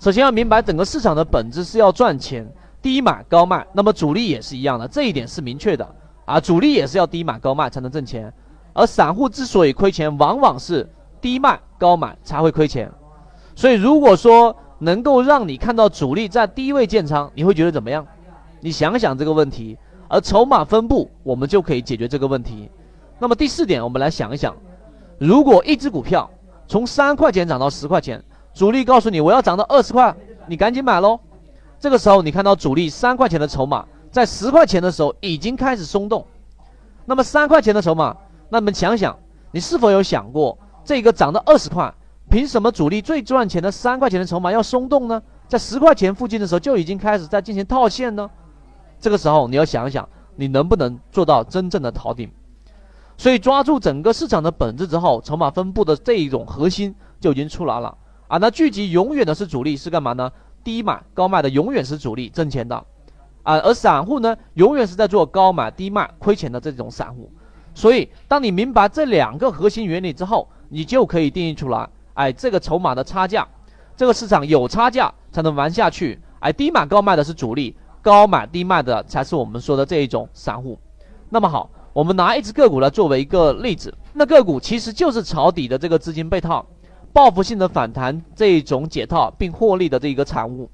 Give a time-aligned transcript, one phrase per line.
[0.00, 2.50] 首先要明白整个市场的本质是要赚钱，
[2.80, 3.66] 低买高卖。
[3.74, 5.86] 那么主力也是一样的，这一点是明确的
[6.24, 8.32] 啊，主力也是要低买高卖才能挣钱。
[8.72, 10.88] 而散户之所以亏钱，往往是
[11.20, 12.90] 低卖高买才会亏钱。
[13.54, 18.06] 所以如果说能够让你看到主力在低位建仓，你会觉得怎么样？
[18.60, 19.76] 你想想这个问题。
[20.08, 22.68] 而筹码分布，我们就可以解决这个问题。
[23.18, 24.56] 那么第四点，我们来想一想，
[25.18, 26.28] 如果一只股票
[26.66, 28.20] 从三块钱涨到十块钱，
[28.52, 30.14] 主力告诉你我要涨到二十块，
[30.46, 31.18] 你赶紧买喽。
[31.78, 36.26] 这个时候你看到主力三块钱的筹码在十块钱的时候已经开始松动。
[37.06, 38.16] 那么三块钱的筹码，
[38.50, 39.18] 那么想想，
[39.50, 41.92] 你是否有想过，这个涨到二十块，
[42.28, 45.22] 凭什么主力最赚钱的三块钱的筹码要松动呢？
[45.48, 48.30] 在十块钱附近的时候就已经开始在进行套现呢？
[49.00, 52.30] 这个时候你要想想，你能不能做到真正的逃顶？
[53.16, 57.96] 所以抓住整个市场的本质之后，筹码分布的这一种核心就已经出来了
[58.30, 58.38] 啊！
[58.38, 60.30] 那聚集永远的是主力，是干嘛呢？
[60.62, 62.76] 低买高卖的永远是主力挣钱的
[63.42, 67.28] 啊，而散户呢，永远是在做高买低卖亏钱的这种散户。
[67.74, 73.44] 所以，当你明白这两个核心原理之后，你就可以定义出来，哎，这个筹码的差价，
[73.96, 76.20] 这个市场有差价才能玩下去。
[76.38, 77.76] 哎，低买高卖的是主力。
[78.00, 80.78] 高买低卖的才是我们说的这一种散户。
[81.28, 86.64] 那么好，我们拿一只个股来作为一个例子，那个股其实就是抄底的这个资金被套，
[87.12, 90.70] 报复性的反弹这一种解套并获利的这一个产物。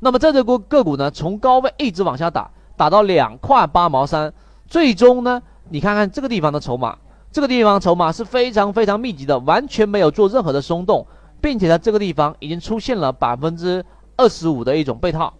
[0.00, 4.32] 那么这只股个股呢，从高位一直往下打，打到两块八毛三，
[4.66, 6.96] 最终呢，你看看这个地方的筹码，
[7.30, 11.06] 这个地方筹码是非常非常密集的，完全没有做任何的松动，
[11.40, 13.84] 并且在这个地方已经出现了百分之
[14.16, 15.34] 二十五的一种被套。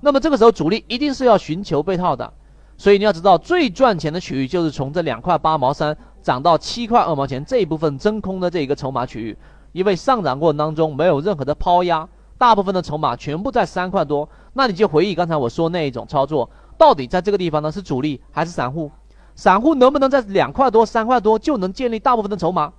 [0.00, 2.32] 那么这个时候主力一定是要寻求被套的，
[2.78, 9.36] 所以你要知道最赚钱的区域就是从这两块八毛三涨到七块二毛钱这一部分真空的这一个筹码区域，
[9.72, 12.08] 因为上涨过程当中没有任何的抛压，
[12.38, 18.90] 大部分的筹码全部在三块多，那你就回忆刚才我说那一种操作，到底在这个地方呢是主力还是散户？
[19.34, 22.72] 散户能不能在两块多三块多就能建立大部分的筹码，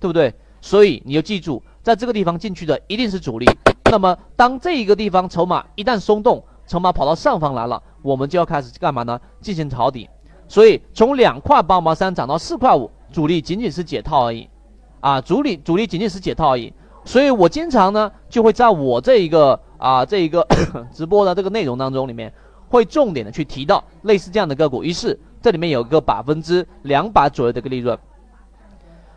[0.00, 0.34] 对不对？
[0.60, 3.46] 所以你要记住，在这个地方进去的一定是主力。
[3.88, 9.20] 那么当这一个地方筹码一旦松动，筹码跑到上方来了，我们就要开始干嘛呢？
[9.40, 10.08] 进行抄底。
[10.48, 14.48] 所以从两块八毛三涨到四块五，主力仅仅是解套而已，
[15.00, 16.72] 啊，主力主力仅仅是解套而已。
[17.04, 20.46] 所以我经常呢就会在我这一个啊这一个
[20.92, 22.32] 直播的这个内容当中里面，
[22.68, 24.82] 会重点的去提到类似这样的个股。
[24.82, 27.98] 于是这里面有一个百分之两百左右的一个利润。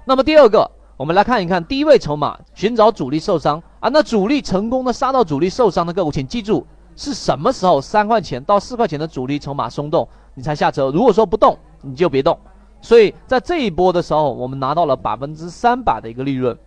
[0.05, 3.89] 那么第二个，我们来看一看低位筹码，寻找主力受伤啊。
[3.89, 6.65] 那主力成功的杀到主力受伤的个股，请记住。
[6.95, 10.91] 是什么时候三块钱到四块钱的主力筹码松动，你才下车？
[10.91, 12.37] 如果说不动，你就别动。
[12.81, 16.57] 所以在这一波的时候，我们拿到了百分之三百的一个利润。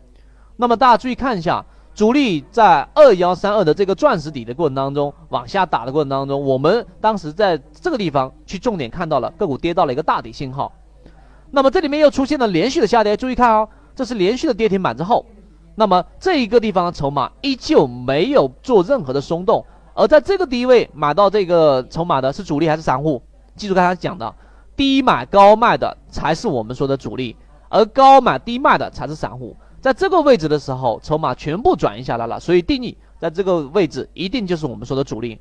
[0.57, 10.73] 那么大家注意看一下，主力在二幺三二的这个钻石底的过程当中，往下打的过程当中，我们当时在这个地方去重点看到了个股跌到了一个大底信号。
[11.51, 15.27] 那么这里面又出现了连续的下跌，注意看哦，这是连续的跌停板之后，
[15.75, 19.65] 那么这一个地方的筹码依旧没有做任何的松动。
[19.95, 23.23] 而在这个低位买到这个筹码的是主力还是散户？
[23.55, 24.35] 记住刚才讲的，
[24.77, 27.37] 低买高卖的才是我们说的主力，
[27.69, 29.57] 而高买低卖的才是散户。
[29.81, 35.39] 在这个位置的时候，筹码全部转移下来了，所以定义在这个位置一定就是我们说的主力。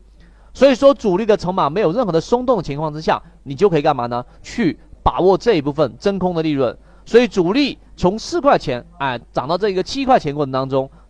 [0.53, 4.23] 所以说，主力的筹码没有任何的松动情况之下，你就可以干嘛呢？
[4.43, 6.77] 去把握这一部分真空的利润。
[7.05, 10.91] 所以主力从四块钱哎涨到这个七块钱过程当中。